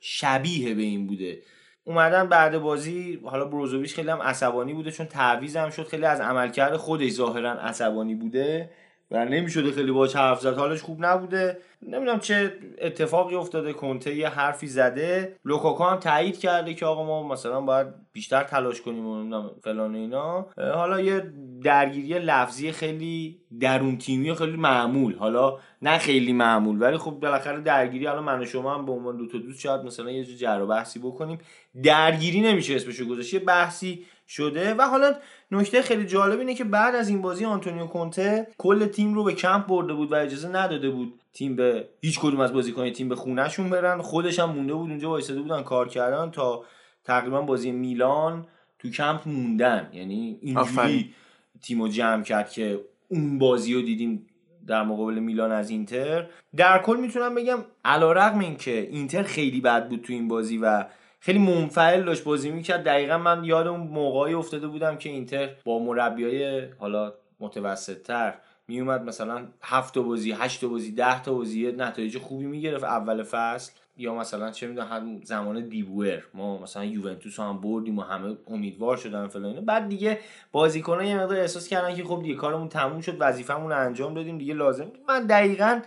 شبیه 0.00 0.74
به 0.74 0.82
این 0.82 1.06
بوده. 1.06 1.38
اومدن 1.84 2.28
بعد 2.28 2.58
بازی 2.58 3.20
حالا 3.24 3.44
بروزوویچ 3.44 3.94
خیلی 3.94 4.10
هم 4.10 4.22
عصبانی 4.22 4.74
بوده 4.74 4.90
چون 4.90 5.06
تعویض 5.06 5.56
هم 5.56 5.70
شد. 5.70 5.86
خیلی 5.86 6.04
از 6.06 6.20
عملکرد 6.20 6.76
خودش 6.76 7.10
ظاهرا 7.10 7.52
عصبانی 7.52 8.14
بوده. 8.14 8.70
و 9.10 9.24
نمی‌شده 9.24 9.72
خیلی 9.72 9.92
باهاش 9.92 10.16
حرف 10.16 10.40
زد. 10.40 10.54
حالش 10.58 10.80
خوب 10.80 11.04
نبوده. 11.04 11.58
نمی‌دونم 11.82 12.20
چه 12.20 12.52
اتفاقی 12.80 13.34
افتاده. 13.34 13.72
کنته 13.72 14.14
یه 14.14 14.28
حرفی 14.28 14.66
زده. 14.66 15.36
لوکاکو 15.44 15.84
هم 15.84 15.96
تایید 15.96 16.38
کرده 16.38 16.74
که 16.74 16.86
آقا 16.86 17.04
ما 17.04 17.28
مثلا 17.28 17.60
باید 17.60 17.86
بیشتر 18.12 18.42
تلاش 18.42 18.80
کنیم 18.80 19.06
و 19.06 19.20
نمی‌دونم 19.20 19.50
فلان 19.64 19.94
اینا. 19.94 20.46
حالا 20.56 21.00
یه 21.00 21.32
درگیری 21.62 22.18
لفظی 22.18 22.72
خیلی 22.72 23.40
درون 23.60 23.98
تیمی 23.98 24.30
و 24.30 24.34
خیلی 24.34 24.56
معمول. 24.56 25.14
حالا 25.14 25.58
نه 25.82 25.98
خیلی 25.98 26.32
معمول 26.32 26.82
ولی 26.82 26.96
خب 26.96 27.10
بالاخره 27.10 27.60
درگیری 27.60 28.06
حالا 28.06 28.22
من 28.22 28.42
و 28.42 28.44
شما 28.44 28.74
هم 28.74 28.86
به 28.86 28.92
عنوان 28.92 29.16
دو 29.16 29.26
تا 29.26 29.38
دوست 29.38 29.60
شاید 29.60 29.80
مثلا 29.80 30.10
یه 30.10 30.24
جر 30.24 30.64
بحثی 30.64 30.98
بکنیم. 30.98 31.38
درگیری 31.82 32.40
نمیشه 32.40 32.74
اسمشو 32.74 33.04
گذاشت. 33.08 33.34
یه 33.34 33.40
بحثی 33.40 34.04
شده. 34.30 34.74
و 34.74 34.82
حالا 34.82 35.14
نکته 35.50 35.82
خیلی 35.82 36.06
جالب 36.06 36.38
اینه 36.38 36.54
که 36.54 36.64
بعد 36.64 36.94
از 36.94 37.08
این 37.08 37.22
بازی 37.22 37.44
آنتونیو 37.44 37.86
کونته 37.86 38.46
کل 38.58 38.86
تیم 38.86 39.14
رو 39.14 39.24
به 39.24 39.32
کمپ 39.32 39.66
برده 39.66 39.94
بود 39.94 40.12
و 40.12 40.14
اجازه 40.14 40.48
نداده 40.48 40.90
بود 40.90 41.20
تیم 41.32 41.56
به 41.56 41.88
هیچ 42.00 42.20
کدوم 42.20 42.40
از 42.40 42.52
بازیکن 42.52 42.90
تیم 42.90 43.08
به 43.08 43.16
خونهشون 43.16 43.70
برن. 43.70 44.02
خودش 44.02 44.38
هم 44.38 44.50
مونده 44.50 44.74
بود 44.74 44.90
اونجا 44.90 45.10
وایساده 45.10 45.40
بودن 45.40 45.62
کار 45.62 45.88
کردن 45.88 46.30
تا 46.30 46.64
تقریبا 47.04 47.42
بازی 47.42 47.70
میلان 47.70 48.46
تو 48.78 48.90
کمپ 48.90 49.28
موندن. 49.28 49.90
یعنی 49.92 50.38
اینجوری 50.42 51.14
تیمو 51.62 51.88
جمع 51.88 52.22
کرد 52.22 52.50
که 52.50 52.80
اون 53.08 53.38
بازی 53.38 53.74
رو 53.74 53.82
دیدیم 53.82 54.26
در 54.66 54.82
مقابل 54.82 55.18
میلان 55.18 55.52
از 55.52 55.70
اینتر. 55.70 56.26
در 56.56 56.78
کل 56.78 56.96
می‌تونم 57.00 57.34
بگم 57.34 57.58
علیرغم 57.84 58.38
اینکه 58.38 58.88
اینتر 58.90 59.22
خیلی 59.22 59.60
بد 59.60 59.88
بود 59.88 60.00
تو 60.00 60.12
این 60.12 60.28
بازی 60.28 60.58
و 60.58 60.84
خیلی 61.20 61.38
منفعل 61.38 62.02
داشت 62.02 62.24
بازی 62.24 62.50
می‌کرد. 62.50 62.84
دقیقا 62.84 63.18
من 63.18 63.44
یاد 63.44 63.66
اون 63.66 63.80
موقعی 63.80 64.34
افتاده 64.34 64.66
بودم 64.66 64.96
که 64.96 65.08
اینتر 65.08 65.50
با 65.64 65.78
مربیای 65.78 66.68
حالا 66.78 67.12
متوسط 67.40 68.02
تر 68.02 68.34
میومد 68.68 69.02
مثلا 69.02 69.46
هفت 69.62 69.98
بازی 69.98 70.32
هشت 70.32 70.64
بازی 70.64 70.92
ده 70.92 71.22
تا 71.22 71.34
بازی 71.34 71.72
نتایج 71.72 72.18
خوبی 72.18 72.46
می‌گرفت. 72.46 72.84
اول 72.84 73.22
فصل 73.22 73.72
یا 73.96 74.14
مثلا 74.14 74.50
چه 74.50 74.66
می‌دونم 74.66 75.20
زمان 75.24 75.68
دیبوئر. 75.68 76.22
ما 76.34 76.58
مثلا 76.58 76.84
یوونتوس 76.84 77.40
هم 77.40 77.60
بردیم 77.60 77.98
و 77.98 78.02
همه 78.02 78.36
امیدوار 78.46 78.96
شدن 78.96 79.28
فلان 79.28 79.64
بعد 79.64 79.88
دیگه 79.88 80.18
بازیکنان 80.52 81.04
یه 81.04 81.18
مقدار 81.18 81.38
احساس 81.38 81.68
کردن 81.68 81.94
که 81.94 82.04
خب 82.04 82.22
دیگه 82.22 82.34
کارمون 82.34 82.68
تموم 82.68 83.00
شد 83.00 83.16
وظیفمون 83.20 83.72
انجام 83.72 84.14
دادیم 84.14 84.38
دیگه 84.38 84.54
لازم. 84.54 84.86
من 85.08 85.26
دقیقا 85.26 85.80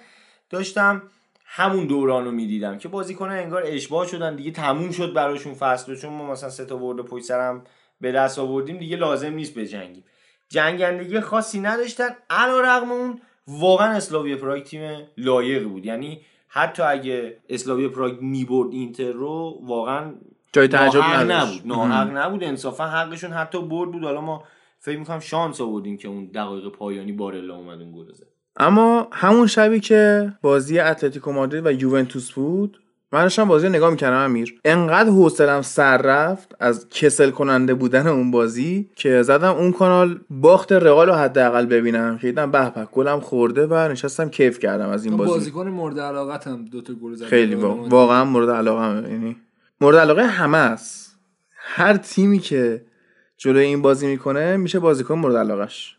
داشتم 0.50 1.02
همون 1.56 1.88
دوران 1.88 2.26
رو 2.26 2.32
می‌دیدم 2.32 2.78
که 2.78 2.88
بازیکنان 2.88 3.38
انگار 3.38 3.64
اشباه 3.66 4.08
شدن. 4.08 4.36
دیگه 4.36 4.52
تموم 4.52 4.92
شد 4.92 5.14
براشون 5.14 5.54
فصل 5.54 5.96
چون 5.96 6.14
ما 6.14 6.32
مثلا 6.32 6.50
سه 6.50 6.66
تا 6.66 6.78
برد 6.78 7.06
پشت 7.06 7.26
سرم 7.26 7.64
به 8.02 8.12
دست 8.12 8.40
آوردیم. 8.40 8.78
دیگه 8.78 8.98
لازم 8.98 9.34
نیست 9.34 9.56
بجنگیم 9.56 10.04
جنگندگی 10.50 11.20
خاصی 11.20 11.60
نداشتن. 11.60 12.10
علیرغم 12.30 12.92
اون 12.92 13.22
واقعا 13.48 13.88
اسلاوی 13.88 14.36
پراگ 14.36 14.64
تیم 14.64 15.08
لایقی 15.18 15.66
بود. 15.66 15.86
یعنی 15.86 16.22
حتی 16.48 16.84
اگه 16.84 17.38
اسلاوی 17.50 17.88
پراگ 17.88 18.22
می‌برد 18.22 18.72
اینتر 18.72 19.12
رو 19.12 19.60
واقعا 19.64 20.14
جای 20.54 20.68
تعجب 20.68 21.04
نبود. 21.04 21.62
ناحق 21.66 22.18
نبود. 22.18 22.44
انصافا 22.44 22.88
حقشون 22.88 23.32
حتی 23.32 23.62
برد 23.62 23.92
بود. 23.92 24.04
حالا 24.04 24.22
ما 24.22 24.44
فکر 24.80 25.00
می‌کنم 25.00 25.20
شانس 25.20 25.62
آوردیم 25.62 25.98
که 25.98 26.08
اون 26.08 26.26
دقایق 26.26 26.68
پایانی 26.68 27.12
بارلا 27.12 27.56
اومد 27.56 27.82
اون 27.82 27.92
گل 27.92 28.06
اما 28.58 29.08
همون 29.12 29.48
شبی 29.48 29.80
که 29.80 30.34
بازی 30.42 30.80
اتلتیکو 30.80 31.32
مادرید 31.32 31.66
و 31.66 31.72
یوونتوس 31.72 32.32
بود 32.32 32.80
من 33.12 33.22
داشتم 33.22 33.48
بازی 33.48 33.70
نگاه 33.70 33.92
می‌کردم 33.92 34.18
امیر. 34.18 34.60
انقدر 34.66 35.10
حوصلم 35.10 35.62
سر 35.62 35.98
رفت 35.98 36.56
از 36.60 36.90
کسل 36.90 37.30
کننده 37.30 37.74
بودن 37.74 38.08
اون 38.08 38.32
بازی 38.32 38.90
که 38.96 39.22
زدم 39.22 39.54
اون 39.54 39.72
کانال 39.72 40.20
باخت 40.30 40.72
رئال 40.72 41.08
رو 41.08 41.14
حداقل 41.14 41.66
ببینم. 41.66 42.18
که 42.18 42.28
دیدم 42.28 42.52
به 42.52 42.70
به 42.70 42.88
گلم 42.92 43.20
خورده 43.20 43.68
و 43.68 43.74
نشستم 43.74 44.30
کیف 44.30 44.60
کردم 44.60 44.90
از 44.90 45.06
این 45.06 45.18
بازی. 45.18 45.32
بازیکن 45.32 45.68
مورد 45.68 46.00
علاقتم 46.00 46.66
دو 46.66 46.82
تا 46.82 46.94
گل 46.94 47.16
زد. 47.16 47.26
خیلی 47.26 47.56
واقعا 47.56 48.26
مورد 48.26 48.50
علاقه 48.50 49.12
یعنی 49.12 49.36
مورد 49.82 49.98
علاقه 49.98 50.24
همه 50.24 50.58
است. 50.58 51.18
هر 51.58 51.98
تیمی 51.98 52.40
که 52.40 52.86
جلوی 53.38 53.66
این 53.66 53.82
بازی 53.82 54.08
می‌کنه 54.08 54.58
میشه 54.58 54.80
بازیکن 54.80 55.16
مورد 55.16 55.36
علاقش 55.36 55.98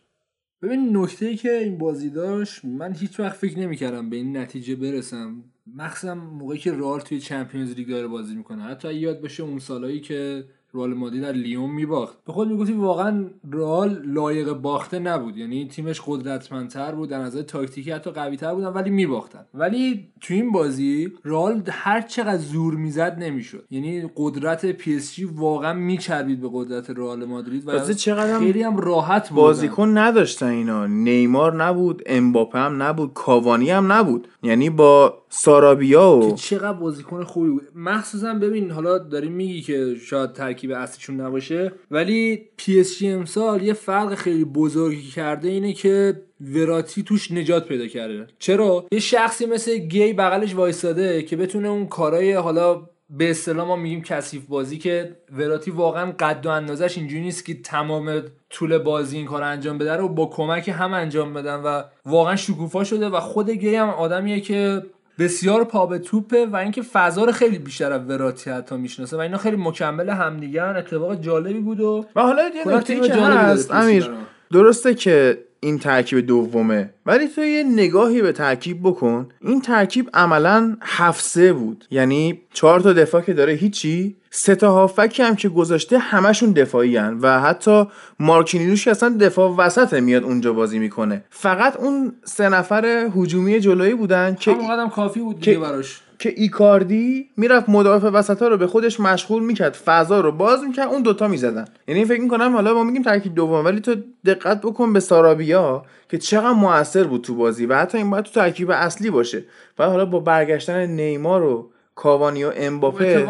ببین 0.65 0.97
نکته 0.97 1.25
ای 1.25 1.35
که 1.35 1.57
این 1.57 1.77
بازی 1.77 2.09
داشت 2.09 2.65
من 2.65 2.93
هیچ 2.93 3.19
وقت 3.19 3.35
فکر 3.35 3.59
نمی‌کردم 3.59 4.09
به 4.09 4.15
این 4.15 4.37
نتیجه 4.37 4.75
برسم. 4.75 5.43
مخصوصا 5.75 6.15
موقعی 6.15 6.59
که 6.59 6.71
رئال 6.71 6.99
توی 6.99 7.19
Champions 7.19 7.73
League 7.73 7.89
داره 7.89 8.07
بازی 8.07 8.35
می‌کنه. 8.35 8.63
حتی 8.63 8.93
یاد 8.93 9.21
باشه 9.21 9.43
اون 9.43 9.59
سالایی 9.59 9.99
که 9.99 10.45
رئال 10.75 10.93
مادرید 10.93 11.21
در 11.21 11.31
لیون 11.31 11.69
میباخت. 11.69 12.17
به 12.25 12.33
خود 12.33 12.47
می‌گفتی 12.47 12.73
واقعا 12.73 13.25
رئال 13.53 14.01
لایق 14.05 14.53
باخته 14.53 14.99
نبود. 14.99 15.37
یعنی 15.37 15.67
تیمش 15.67 16.01
قدرتمندتر 16.07 16.91
بود 16.91 17.09
در 17.09 17.19
نظر 17.19 17.41
تاکتیکی 17.41 17.91
حتی 17.91 18.11
قوی 18.11 18.37
تر 18.37 18.53
بودن 18.55 18.67
ولی 18.67 18.89
میباختن. 18.89 19.45
ولی 19.53 20.07
تو 20.21 20.33
این 20.33 20.51
بازی 20.51 21.11
رئال 21.25 21.63
هر 21.69 22.01
چقدر 22.01 22.37
زور 22.37 22.75
می‌زد 22.75 23.17
نمی‌شد. 23.19 23.65
یعنی 23.69 24.09
قدرت 24.15 24.65
PSG 24.65 25.25
واقعا 25.25 25.73
میچربید 25.73 26.41
به 26.41 26.49
قدرت 26.53 26.89
رئال 26.89 27.25
مادرید 27.25 27.67
و 27.67 27.93
چقدر 27.93 28.39
خیلی 28.39 28.63
هم 28.63 28.77
راحت 28.77 29.33
بازیکن 29.33 29.97
نداشتن 29.97 30.47
اینا. 30.47 30.87
نیمار 30.87 31.63
نبود 31.63 32.01
امباپه 32.05 32.59
هم 32.59 32.83
نبود 32.83 33.13
کاوانی 33.13 33.69
هم 33.69 33.91
نبود. 33.91 34.27
یعنی 34.43 34.69
با 34.69 35.17
سارابیا 35.29 36.11
و 36.11 36.29
که 36.29 36.35
چقدر 36.35 36.77
بازیکن 36.77 37.23
خوبی 37.23 37.49
بود. 37.49 37.61
مخصوصا 37.75 38.33
ببین 38.33 38.71
حالا 38.71 38.97
داریم 38.97 39.31
میگی 39.31 39.61
که 39.61 39.95
شاید 39.95 40.33
ترکیب 40.33 40.64
اصلیشون 40.73 41.21
نباشه. 41.21 41.71
ولی 41.91 42.49
PSG 42.57 43.09
امسال 43.09 43.63
یه 43.63 43.73
فرق 43.73 44.15
خیلی 44.15 44.45
بزرگی 44.45 45.09
کرده 45.09 45.47
اینه 45.47 45.73
که 45.73 46.21
وراتی 46.41 47.03
توش 47.03 47.31
نجات 47.31 47.67
پیدا 47.67 47.87
کرده. 47.87 48.27
چرا؟ 48.39 48.85
یه 48.91 48.99
شخصی 48.99 49.45
مثل 49.45 49.77
گی 49.77 50.13
بغلش 50.13 50.55
وایساده 50.55 51.23
که 51.23 51.35
بتونه 51.35 51.67
اون 51.67 51.87
کارای 51.87 52.33
حالا 52.33 52.89
به 53.09 53.29
اصطلاح 53.29 53.67
ما 53.67 53.75
میگیم 53.75 54.01
کثیف 54.01 54.45
بازی 54.45 54.77
که 54.77 55.15
وراتی 55.31 55.71
واقعا 55.71 56.11
قد 56.19 56.45
و 56.45 56.49
اندازش 56.49 56.97
اینجوری 56.97 57.21
نیست 57.21 57.45
که 57.45 57.61
تمام 57.61 58.21
طول 58.49 58.77
بازی 58.77 59.17
این 59.17 59.25
کار 59.25 59.43
انجام 59.43 59.77
بده 59.77 59.95
رو 59.95 60.09
با 60.09 60.25
کمک 60.25 60.69
هم 60.69 60.93
انجام 60.93 61.33
بدن 61.33 61.55
و 61.55 61.83
واقعا 62.05 62.35
شکوفا 62.35 62.83
شده 62.83 63.09
و 63.09 63.19
خود 63.19 63.49
گی 63.49 63.75
هم 63.75 63.89
آدمیه 63.89 64.41
که 64.41 64.83
بسیار 65.19 65.63
پا 65.63 65.85
به 65.85 65.99
توپه 65.99 66.45
و 66.45 66.55
اینکه 66.55 66.81
فضا 66.81 67.23
رو 67.23 67.31
خیلی 67.31 67.59
بیشتر 67.59 67.91
از 67.91 68.09
وراتی 68.09 68.49
حتی 68.49 68.77
می‌شناسه 68.77 69.17
و 69.17 69.19
اینا 69.19 69.37
خیلی 69.37 69.57
مکمل 69.57 70.09
همدیگه 70.09 70.63
اتفاق 70.63 71.21
جالبی 71.21 71.59
بود 71.59 71.79
و 71.79 72.05
و 72.15 72.21
حالا 72.21 72.41
یه 72.55 72.67
نکته 72.67 72.99
که 72.99 73.13
هست 73.13 73.71
امیر. 73.71 74.09
درسته 74.51 74.93
که 74.93 75.44
این 75.65 75.79
ترکیب 75.79 76.19
دومه. 76.19 76.89
ولی 77.05 77.27
تو 77.27 77.43
یه 77.43 77.63
نگاهی 77.63 78.21
به 78.21 78.31
ترکیب 78.31 78.79
بکن. 78.83 79.29
این 79.41 79.61
ترکیب 79.61 80.09
عملا 80.13 80.77
هفته 80.81 81.53
بود. 81.53 81.85
یعنی 81.91 82.41
چهار 82.53 82.79
تا 82.79 82.93
دفاع 82.93 83.21
که 83.21 83.33
داره 83.33 83.53
هیچی. 83.53 84.15
سه 84.29 84.55
تا 84.55 84.71
هافکی 84.71 85.23
هم 85.23 85.35
که 85.35 85.49
گذاشته 85.49 85.97
همشون 85.97 86.51
دفاعی 86.51 86.97
هن 86.97 87.17
و 87.21 87.39
حتی 87.41 87.85
مارکینیوش 88.19 88.85
که 88.85 88.91
اصلا 88.91 89.17
دفاع 89.19 89.55
وسط 89.55 89.93
میاد 89.93 90.23
اونجا 90.23 90.53
بازی 90.53 90.79
می‌کنه. 90.79 91.23
فقط 91.29 91.75
اون 91.75 92.13
سه 92.23 92.49
نفر 92.49 93.09
هجومی 93.15 93.59
جلویی 93.59 93.93
بودن 93.93 94.35
که 94.39 94.51
هم 94.51 94.89
کافی 94.89 95.19
بود 95.19 95.39
دیگه 95.39 95.59
براش. 95.59 96.01
که 96.19 96.33
ایکاردی 96.35 97.29
می‌رفت 97.37 97.69
مدافع 97.69 98.07
وسط 98.07 98.41
ها 98.41 98.47
رو 98.47 98.57
به 98.57 98.67
خودش 98.67 98.99
مشغول 98.99 99.43
می‌کرد. 99.43 99.73
فضا 99.73 100.19
رو 100.21 100.31
باز 100.31 100.63
می‌کرد 100.63 100.87
اون 100.87 101.01
دوتا 101.01 101.27
می‌زدن. 101.27 101.65
یعنی 101.87 102.05
فکر 102.05 102.21
می‌کنم 102.21 102.53
حالا 102.53 102.73
ما 102.73 102.83
میگیم 102.83 103.01
ترکیب 103.01 103.35
دوم 103.35 103.65
ولی 103.65 103.79
تو 103.79 103.95
دقت 104.25 104.61
بکن 104.61 104.93
به 104.93 104.99
سارابیا 104.99 105.85
که 106.09 106.17
چقدر 106.17 106.51
موثر 106.51 107.03
بود 107.03 107.21
تو 107.21 107.35
بازی 107.35 107.65
و 107.65 107.75
حتی 107.75 107.97
این 107.97 108.09
باید 108.09 108.25
تو 108.25 108.31
ترکیب 108.31 108.71
اصلی 108.71 109.09
باشه. 109.09 109.43
و 109.79 109.85
حالا 109.85 110.05
با 110.05 110.19
برگشتن 110.19 110.85
نیمار 110.85 111.41
رو 111.41 111.69
کاوانی 111.95 112.43
و 112.43 112.51
امباپه 112.55 113.27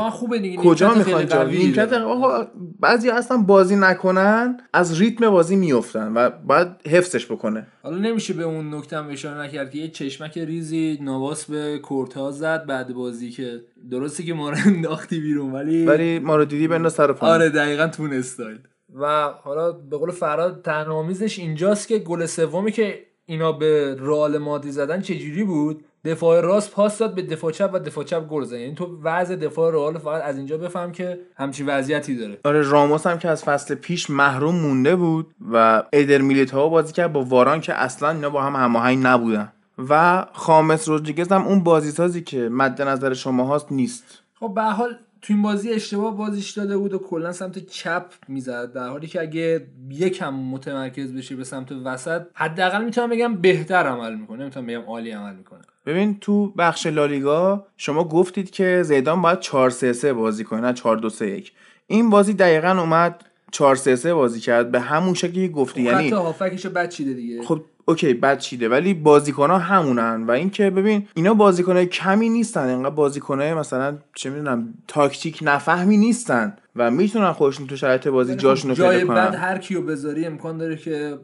کجا 0.63 0.93
می‌خوان 0.93 1.27
جا 1.27 1.43
نیمکت 1.43 1.93
آقا 1.93 2.47
بعضی 2.79 3.09
اصلا 3.09 3.37
بازی 3.37 3.75
نکنن 3.75 4.57
از 4.73 5.01
ریتم 5.01 5.29
بازی 5.29 5.55
میفتن 5.55 6.13
و 6.13 6.29
باید 6.29 6.67
حفظش 6.87 7.31
بکنه. 7.31 7.67
حالا 7.83 7.97
نمیشه 7.97 8.33
به 8.33 8.43
اون 8.43 8.73
نکته 8.73 8.97
هم 8.97 9.09
اشاره 9.09 9.41
نکرد 9.41 9.71
که 9.71 9.77
یه 9.77 9.87
چشمک 9.87 10.37
ریزی 10.37 10.99
نواس 11.01 11.45
به 11.45 11.79
کورتا 11.79 12.31
زد 12.31 12.65
بعد 12.65 12.93
بازی 12.93 13.31
که 13.31 13.61
درسته 13.91 14.23
که 14.23 14.33
ما 14.33 14.49
رو 14.49 14.57
انداختی 14.67 15.19
بیرون 15.19 15.51
ولی 15.51 15.85
ولی 15.85 16.19
ما 16.19 16.35
رو 16.35 16.45
دیدی 16.45 16.67
بنداز 16.67 16.93
سر 16.93 17.11
آره 17.11 17.49
دقیقا 17.49 17.87
تون 17.87 18.13
استایل. 18.13 18.59
و 18.95 19.29
حالا 19.43 19.71
به 19.71 19.97
قول 19.97 20.11
فراد 20.11 20.61
تنامیزش 20.61 21.39
اینجاست 21.39 21.87
که 21.87 21.99
گل 21.99 22.25
سومی 22.25 22.71
که 22.71 23.05
اینا 23.25 23.51
به 23.51 23.95
رال 23.99 24.37
مادی 24.37 24.71
زدن 24.71 25.01
چجوری 25.01 25.43
بود؟ 25.43 25.85
دفاع 26.05 26.41
راست 26.41 26.71
پاس 26.71 26.97
داد 26.97 27.15
به 27.15 27.21
دفاع 27.21 27.51
چپ 27.51 27.69
و 27.73 27.79
دفاع 27.79 28.03
چپ 28.03 28.27
گل 28.27 28.43
زد. 28.43 28.53
یعنی 28.53 28.75
تو 28.75 28.99
وضع 29.03 29.35
دفاع 29.35 29.71
رئال 29.73 29.97
فقط 29.97 30.23
از 30.23 30.37
اینجا 30.37 30.57
بفهم 30.57 30.91
که 30.91 31.19
همچین 31.35 31.65
وضعیتی 31.65 32.15
داره. 32.15 32.37
آره 32.43 32.61
راموس 32.61 33.07
هم 33.07 33.17
که 33.17 33.29
از 33.29 33.43
فصل 33.43 33.75
پیش 33.75 34.09
محروم 34.09 34.55
مونده 34.55 34.95
بود 34.95 35.27
و 35.51 35.83
ایدر 35.93 36.21
میلیتائو 36.21 36.69
بازی 36.69 36.93
کرد 36.93 37.13
با 37.13 37.23
واران 37.23 37.61
که 37.61 37.73
اصلا 37.73 38.09
اینا 38.09 38.29
با 38.29 38.41
هم 38.41 38.55
هماهنگ 38.55 39.05
نبودن. 39.05 39.51
و 39.89 40.25
خامس 40.33 40.89
رودریگز 40.89 41.31
هم 41.31 41.47
اون 41.47 41.63
بازیسازی 41.63 42.21
که 42.21 42.49
مد 42.49 42.81
نظر 42.81 43.13
شما 43.13 43.43
هاست 43.43 43.71
نیست. 43.71 44.03
خب 44.39 44.51
به 44.55 44.61
حال 44.61 44.97
تو 45.25 45.33
این 45.33 45.41
بازی 45.41 45.71
اشتباه 45.71 46.17
بازیش 46.17 46.51
داده 46.51 46.77
بود 46.77 46.93
و 46.93 46.97
کلا 46.97 47.31
سمت 47.31 47.59
چپ 47.59 48.05
می‌زد. 48.27 48.73
در 48.73 48.87
حالی 48.87 49.07
که 49.07 49.21
اگه 49.21 49.67
یکم 49.89 50.33
متمرکز 50.33 51.13
بشه 51.13 51.35
به 51.35 51.43
سمت 51.43 51.71
وسط 51.71 52.21
حداقل 52.33 52.85
می‌تونم 52.85 53.09
بگم 53.09 53.35
بهتر 53.35 53.87
عمل 53.87 54.15
می‌کنه. 54.15 54.41
نمی‌تونم 54.41 54.67
بگم 54.67 54.81
عالی 54.81 55.11
عمل 55.11 55.35
می‌کنه. 55.35 55.61
ببین 55.85 56.19
تو 56.19 56.47
بخش 56.47 56.87
لالیگا 56.87 57.67
شما 57.77 58.03
گفتید 58.03 58.49
که 58.51 58.83
زیدان 58.83 59.21
باید 59.21 59.39
4 59.39 59.69
3 59.69 59.93
3 59.93 60.13
بازی 60.13 60.43
کنه 60.43 60.61
نه 60.61 60.73
4 60.73 60.97
2 60.97 61.09
3 61.09 61.27
1 61.27 61.51
این 61.87 62.09
بازی 62.09 62.33
دقیقا 62.33 62.79
اومد 62.79 63.25
4 63.51 63.75
3 63.75 63.95
3 63.95 64.13
بازی 64.13 64.39
کرد 64.39 64.71
به 64.71 64.79
همون 64.79 65.13
شکلی 65.13 65.49
گفتی. 65.49 65.81
خب 65.81 65.85
یعنی 65.85 66.07
حتی 66.07 66.15
هافبکشو 66.15 66.69
بد 66.69 66.89
چیده 66.89 67.13
دیگه. 67.13 67.43
خب 67.43 67.61
okay 67.85 68.13
بد 68.13 68.39
چیده. 68.39 68.69
ولی 68.69 68.93
بازیکن 68.93 69.49
ها 69.49 69.57
همونن 69.57 70.23
و 70.23 70.31
اینکه 70.31 70.69
ببین 70.69 71.07
اینا 71.13 71.33
بازیکن 71.33 71.85
کمی 71.85 72.29
نیستن. 72.29 72.69
انقدر 72.69 72.89
بازیکن 72.89 73.41
مثلا 73.41 73.97
چه 74.15 74.29
می‌دونم 74.29 74.73
تاکتیک 74.87 75.39
نفهمی 75.41 75.97
نیستن 75.97 76.57
و 76.75 76.91
می‌تونن 76.91 77.31
خودشون 77.31 77.67
تو 77.67 77.75
شرایط 77.75 78.07
بازی 78.07 78.33
خب 78.33 78.39
جاشون 78.39 78.69
رو 78.69 78.75
جای 78.75 78.97
پیدا 78.97 79.07
کنن. 79.07 79.15
بعد 79.15 79.35
هر 79.35 79.57
کیو 79.57 79.81
بذاری 79.81 80.25
امکان 80.25 80.57
داره 80.57 80.75
که 80.75 81.17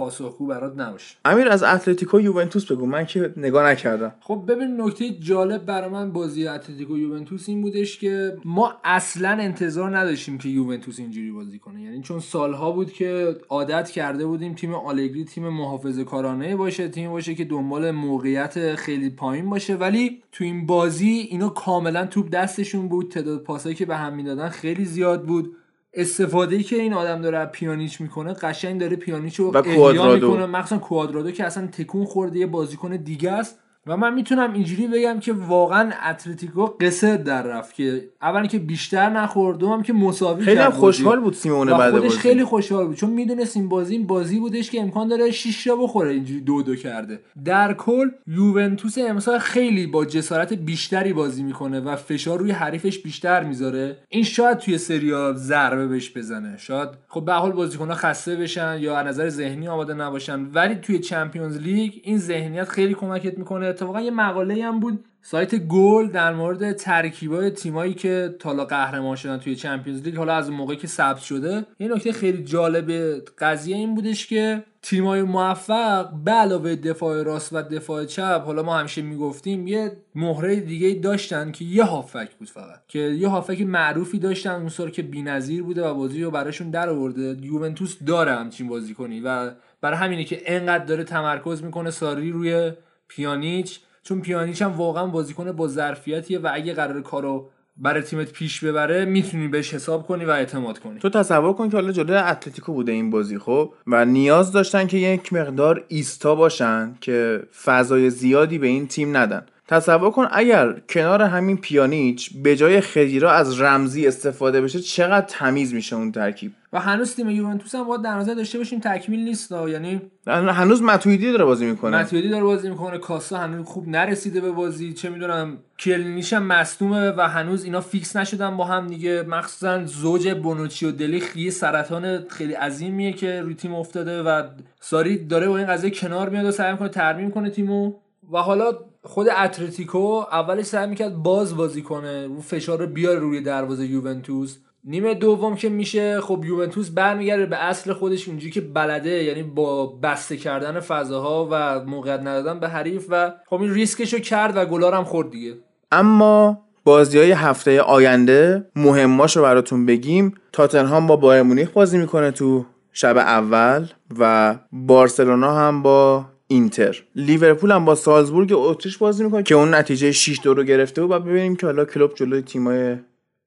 پاسخگو 0.00 0.46
برات 0.46 0.74
نباشه. 0.76 1.16
امیر 1.24 1.48
از 1.48 1.62
اتلتیکو 1.62 2.20
یوونتوس 2.20 2.72
بگو. 2.72 2.86
من 2.86 3.06
که 3.06 3.34
نگاه 3.36 3.70
نکردم. 3.70 4.12
خب 4.20 4.44
ببین 4.48 4.80
نکته 4.80 5.10
جالب 5.10 5.66
برای 5.66 5.90
من 5.90 6.12
بازی 6.12 6.48
اتلتیکو 6.48 6.98
یوونتوس 6.98 7.48
این 7.48 7.62
بودش 7.62 7.98
که 7.98 8.36
ما 8.44 8.72
اصلا 8.84 9.28
انتظار 9.28 9.98
نداشتیم 9.98 10.38
که 10.38 10.48
یوونتوس 10.48 10.98
اینجوری 10.98 11.32
بازی 11.32 11.58
کنه. 11.58 11.82
یعنی 11.82 12.00
چون 12.02 12.20
سالها 12.20 12.72
بود 12.72 12.92
که 12.92 13.36
عادت 13.48 13.90
کرده 13.90 14.26
بودیم 14.26 14.54
تیم 14.54 14.74
آلگری 14.74 15.24
تیم 15.24 15.48
محافظه 15.48 16.04
کارانه 16.04 16.56
باشه 16.56 16.88
تیم 16.88 17.10
باشه 17.10 17.34
که 17.34 17.44
دنبال 17.44 17.90
موقعیت 17.90 18.74
خیلی 18.74 19.10
پایین 19.10 19.50
باشه. 19.50 19.74
ولی 19.74 20.22
تو 20.32 20.44
این 20.44 20.66
بازی 20.66 21.26
اینا 21.30 21.48
کاملا 21.48 22.06
توپ 22.06 22.30
دستشون 22.30 22.88
بود. 22.88 23.10
تعداد 23.10 23.42
پاسایی 23.42 23.74
که 23.74 23.86
به 23.86 23.96
هم 23.96 24.14
می‌دادن 24.14 24.48
خیلی 24.48 24.84
زیاد 24.84 25.26
بود. 25.26 25.56
استفاده 25.94 26.62
که 26.62 26.76
این 26.76 26.94
آدم 26.94 27.22
داره 27.22 27.44
پیانیچ 27.46 28.00
می‌کنه 28.00 28.32
قشنگ 28.32 28.80
داره 28.80 28.96
پیانیچ 28.96 29.40
رو 29.40 29.56
احیا 29.56 30.14
می‌کنه. 30.14 30.46
مخصوصا 30.46 30.78
کوادرادو 30.78 31.30
که 31.30 31.44
اصلا 31.44 31.66
تکون 31.66 32.04
خورده 32.04 32.38
یه 32.38 32.46
بازیکن 32.46 32.96
دیگه 32.96 33.32
است. 33.32 33.58
و 33.90 33.96
من 33.96 34.14
می‌تونم 34.14 34.52
اینجوری 34.52 34.86
بگم 34.86 35.20
که 35.20 35.32
واقعا 35.32 35.90
اتلتیکو 36.10 36.66
قصه 36.66 37.16
در 37.16 37.42
رفت 37.42 37.74
که 37.74 38.08
اولی 38.22 38.48
که 38.48 38.58
بیشتر 38.58 39.10
نخورد 39.10 39.58
دوم 39.58 39.82
که 39.82 39.92
مساوی 39.92 40.44
خیلی 40.44 40.64
خوشحال 40.64 41.20
بود 41.20 41.34
سیمونه 41.34 41.72
بعد 41.72 41.90
خودش 41.98 42.16
خیلی 42.16 42.44
خوشحال 42.44 42.86
بود 42.86 42.96
چون 42.96 43.10
می‌دونست 43.10 43.56
این 43.56 43.68
بازی 43.68 43.94
این 43.94 44.06
بازی 44.06 44.38
بودش 44.38 44.70
که 44.70 44.80
امکان 44.80 45.08
داره 45.08 45.30
6 45.30 45.64
تا 45.64 45.76
بخوره 45.76 46.10
اینجوری 46.10 46.40
دو 46.40 46.62
دو 46.62 46.76
کرده. 46.76 47.20
در 47.44 47.74
کل 47.74 48.08
یوونتوس 48.26 48.98
امسال 48.98 49.38
خیلی 49.38 49.86
با 49.86 50.04
جسارت 50.04 50.52
بیشتری 50.52 51.12
بازی 51.12 51.42
می‌کنه 51.42 51.80
و 51.80 51.96
فشار 51.96 52.38
روی 52.38 52.50
حریفش 52.50 52.98
بیشتر 52.98 53.44
می‌ذاره. 53.44 53.96
این 54.08 54.24
شاید 54.24 54.58
توی 54.58 54.78
سریا 54.78 55.32
ضربه 55.32 55.86
بهش 55.86 56.16
بزنه. 56.16 56.56
شاید 56.58 56.88
خب 57.08 57.24
به 57.24 57.32
حال 57.32 57.52
بازیکن‌ها 57.52 57.94
خسته 57.94 58.36
بشن 58.36 58.78
یا 58.80 58.96
از 58.96 59.06
نظر 59.06 59.28
ذهنی 59.28 59.68
آماده 59.68 59.94
نباشن 59.94 60.44
ولی 60.54 60.74
توی 60.74 60.98
چمپیونز 60.98 61.58
لیگ 61.58 61.92
این 62.02 62.18
ذهنیت 62.18 62.68
خیلی 62.68 62.94
کمکت 62.94 63.38
می‌کنه 63.38 63.72
اتفاقا 63.80 64.00
یه 64.00 64.10
مقاله 64.10 64.64
هم 64.64 64.80
بود 64.80 65.04
سایت 65.22 65.54
گل 65.54 66.06
در 66.06 66.34
مورد 66.34 66.72
ترکیبای 66.72 67.50
تیمایی 67.50 67.94
که 67.94 68.34
تالا 68.38 68.64
قهرمان 68.64 69.16
شدن 69.16 69.38
توی 69.38 69.56
چمپیونز 69.56 70.02
لیگ 70.02 70.16
حالا 70.16 70.34
از 70.34 70.50
موقعی 70.50 70.76
که 70.76 70.86
ثبت 70.86 71.18
شده. 71.18 71.66
یه 71.78 71.88
نکته 71.88 72.12
خیلی 72.12 72.44
جالب 72.44 72.90
قضیه 73.38 73.76
این 73.76 73.94
بودش 73.94 74.26
که 74.26 74.64
تیمای 74.82 75.22
موفق 75.22 76.10
به 76.24 76.30
علاوه 76.30 76.76
دفاع 76.76 77.22
راست 77.22 77.52
و 77.52 77.62
دفاع 77.62 78.04
چپ 78.04 78.42
حالا 78.46 78.62
ما 78.62 78.78
همیشه 78.78 79.02
می‌گفتیم 79.02 79.66
یه 79.66 79.96
مهره 80.14 80.56
دیگه 80.56 80.94
داشتن 80.94 81.52
که 81.52 81.64
یه 81.64 81.84
هافک 81.84 82.34
بود 82.38 82.48
فقط. 82.48 82.80
که 82.88 82.98
یه 82.98 83.28
هافک 83.28 83.60
معروفی 83.60 84.18
داشتن 84.18 84.50
اون 84.54 84.68
سال 84.68 84.90
که 84.90 85.02
بی‌نظیر 85.02 85.62
بوده 85.62 85.86
و 85.86 85.94
بازی 85.94 86.22
رو 86.22 86.30
براشون 86.30 86.70
در 86.70 86.88
آورده. 86.88 87.36
یوونتوس 87.42 87.96
داره 88.06 88.32
همچین 88.32 88.68
بازی 88.68 88.94
کنی 88.94 89.20
و 89.20 89.50
برای 89.80 89.98
همینه 89.98 90.24
که 90.24 90.42
انقدر 90.46 90.84
داره 90.84 91.04
تمرکز 91.04 91.62
می‌کنه 91.62 91.90
ساری 91.90 92.30
روی 92.30 92.72
پیانیچ 93.10 93.80
چون 94.02 94.20
پیانیچ 94.20 94.62
هم 94.62 94.72
واقعا 94.72 95.06
بازیکن 95.06 95.52
با 95.52 95.68
ظرفیتیه 95.68 96.38
و 96.38 96.50
اگه 96.52 96.74
قرار 96.74 97.02
کارو 97.02 97.50
برای 97.76 98.02
تیمت 98.02 98.32
پیش 98.32 98.64
ببره 98.64 99.04
می‌تونی 99.04 99.48
بهش 99.48 99.74
حساب 99.74 100.06
کنی 100.06 100.24
و 100.24 100.30
اعتماد 100.30 100.78
کنی. 100.78 100.98
تو 100.98 101.08
تصور 101.08 101.52
کن 101.52 101.70
که 101.70 101.76
حالا 101.76 101.92
جلوی 101.92 102.16
اتلتیکو 102.16 102.72
بوده 102.72 102.92
این 102.92 103.10
بازی 103.10 103.38
خب؟ 103.38 103.72
و 103.86 104.04
نیاز 104.04 104.52
داشتن 104.52 104.86
که 104.86 104.96
یک 104.96 105.32
مقدار 105.32 105.84
ایستا 105.88 106.34
باشن 106.34 106.94
که 107.00 107.42
فضای 107.64 108.10
زیادی 108.10 108.58
به 108.58 108.66
این 108.66 108.86
تیم 108.86 109.16
ندن. 109.16 109.46
تصور 109.70 110.10
کن 110.10 110.28
اگر 110.32 110.72
کنار 110.88 111.22
همین 111.22 111.56
پیانیچ 111.56 112.30
به 112.42 112.56
جای 112.56 112.80
خدیرا 112.80 113.32
از 113.32 113.60
رمزی 113.60 114.06
استفاده 114.06 114.60
بشه 114.60 114.80
چقدر 114.80 115.26
تمیز 115.26 115.74
میشه 115.74 115.96
اون 115.96 116.12
ترکیب؟ 116.12 116.52
و 116.72 116.80
هنوز 116.80 117.14
تیم 117.14 117.30
یوونتوس 117.30 117.74
هم 117.74 117.84
باید 117.84 118.02
در 118.02 118.14
نظر 118.14 118.34
داشته 118.34 118.58
باشیم 118.58 118.80
تکمیل 118.80 119.20
نیست 119.20 119.52
یعنی 119.52 120.00
هنوز 120.26 120.82
ماتویدی 120.82 121.32
داره 121.32 121.44
بازی 121.44 121.66
می‌کنه. 121.66 121.96
ماتویدی 121.98 122.28
داره 122.28 122.44
بازی 122.44 122.70
می‌کنه 122.70 122.98
کاستا 122.98 123.38
هنوز 123.38 123.66
خوب 123.66 123.88
نرسیده 123.88 124.40
به 124.40 124.50
بازی 124.50 124.92
چه 124.92 125.10
می‌دونم 125.10 125.58
کیلینیش 125.78 126.32
هم 126.32 126.42
مصدومه 126.42 127.10
و 127.10 127.20
هنوز 127.20 127.64
اینا 127.64 127.80
fix 127.80 128.16
نشدن 128.16 128.56
با 128.56 128.64
هم 128.64 128.86
دیگه. 128.86 129.22
مخصوصا 129.22 129.84
زوج 129.84 130.34
بونوچی 130.34 130.86
و 130.86 130.90
دلیخت 130.90 131.36
یه 131.36 131.50
سرطان 131.50 132.28
خیلی 132.28 132.52
عظیمیه 132.52 133.12
که 133.12 133.42
روی 133.42 133.54
تیم 133.54 133.74
افتاده 133.74 134.22
و 134.22 134.42
ساری 134.80 135.18
داره 135.18 135.48
با 135.48 135.58
این 135.58 135.66
قضیه 135.66 135.90
کنار 135.90 136.28
میاد 136.28 136.46
و 136.46 136.50
سعی 136.50 136.72
می‌کنه 136.72 136.88
ترمیم 136.88 137.30
کنه 137.30 137.50
تیمو. 137.50 137.92
و 138.32 138.38
حالا 138.38 138.72
خود 139.02 139.28
اتلتیکو 139.28 140.22
اولش 140.32 140.64
سعی 140.64 140.86
می‌کرد 140.86 141.14
باز 141.14 141.56
بازی 141.56 141.82
کنه 141.82 142.26
رو 142.26 142.40
فشار 142.40 142.78
رو 142.78 142.86
بیاره 142.86 143.18
روی 143.18 143.40
دروازه 143.40 143.86
یوونتوس. 143.86 144.58
نیمه 144.84 145.14
دوم 145.14 145.56
که 145.56 145.68
میشه 145.68 146.20
خب 146.20 146.44
یوونتوس 146.44 146.90
برمیگرده 146.90 147.46
به 147.46 147.56
اصل 147.56 147.92
خودش 147.92 148.28
اونجوری 148.28 148.52
که 148.52 148.60
بلده 148.60 149.24
یعنی 149.24 149.42
با 149.42 149.86
بسته 149.86 150.36
کردن 150.36 150.80
فضاها 150.80 151.48
و 151.50 151.84
موقعیت 151.84 152.20
ندادن 152.20 152.60
به 152.60 152.68
حریف 152.68 153.06
و 153.08 153.32
خب 153.46 153.60
این 153.60 153.74
ریسکشو 153.74 154.18
کرد 154.18 154.56
و 154.56 154.64
گلار 154.64 154.94
هم 154.94 155.04
خورد 155.04 155.30
دیگه. 155.30 155.54
اما 155.92 156.58
بازی 156.84 157.18
های 157.18 157.32
هفته 157.32 157.80
آینده 157.80 158.70
مهماش 158.76 159.36
رو 159.36 159.42
براتون 159.42 159.86
بگیم. 159.86 160.34
تاتنهام 160.52 161.06
با 161.06 161.16
بایر 161.16 161.42
مونیخ 161.42 161.70
بازی 161.70 161.98
می‌کنه 161.98 162.30
تو 162.30 162.66
شب 162.92 163.16
اول 163.16 163.86
و 164.18 164.54
بارسلونا 164.72 165.54
هم 165.54 165.82
با 165.82 166.24
اینتر. 166.50 167.02
لیورپول 167.16 167.70
هم 167.70 167.84
با 167.84 167.94
سالزبورگ 167.94 168.52
اتریش 168.52 168.98
بازی 168.98 169.24
می‌کنه 169.24 169.42
که 169.42 169.54
اون 169.54 169.74
نتیجه 169.74 170.12
6 170.12 170.40
دو 170.42 170.54
رو 170.54 170.64
گرفته 170.64 171.02
و 171.02 171.18
ببینیم 171.18 171.56
که 171.56 171.66
حالا 171.66 171.84
کلوب 171.84 172.14
جلوی 172.14 172.42
تیمای 172.42 172.96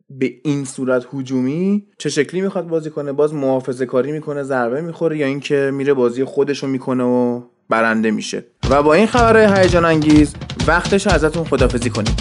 به 0.10 0.34
این 0.44 0.66
صورت 0.66 1.08
هجومی 1.14 1.84
چه 1.98 2.10
شکلی 2.10 2.42
می‌خواد 2.42 2.68
بازی 2.68 2.90
کنه. 2.90 3.12
باز 3.12 3.34
محافظه 3.34 3.86
کاری 3.86 4.12
می‌کنه 4.12 4.44
ضربه 4.44 4.82
می‌خوره 4.82 5.18
یا 5.18 5.26
اینکه 5.26 5.72
میره 5.74 5.94
بازی 5.94 6.24
خودشو 6.24 6.68
می‌کنه 6.68 7.04
و 7.04 7.42
برنده 7.70 8.12
میشه. 8.12 8.46
و 8.70 8.84
با 8.84 8.94
این 8.94 9.08
خبرهای 9.08 9.62
هیجان 9.62 9.86
انگیز 9.86 10.36
وقتش 10.68 11.08
ازتون 11.08 11.44
خدافزی 11.44 11.90
کنیم. 11.90 12.16